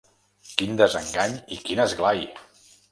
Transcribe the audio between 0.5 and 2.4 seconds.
Quin desengany i quin esglai